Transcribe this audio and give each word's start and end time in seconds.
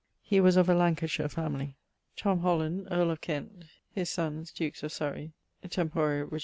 He 0.23 0.39
was 0.39 0.57
of 0.57 0.67
a 0.67 0.73
Lancashire 0.73 1.29
family. 1.29 1.75
Tho. 2.23 2.37
Holland, 2.37 2.87
earl 2.89 3.11
of 3.11 3.21
Kent 3.21 3.65
(his 3.93 4.09
sonnes, 4.09 4.51
dukes 4.51 4.81
of 4.81 4.91
Surrey), 4.91 5.33
tempore 5.69 6.25
Rich. 6.25 6.39